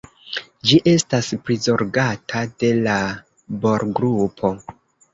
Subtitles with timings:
[0.69, 4.57] Ĝi estas prizorgata de laborgrupo.